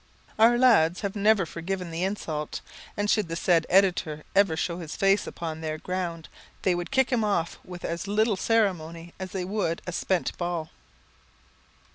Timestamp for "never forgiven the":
1.15-2.03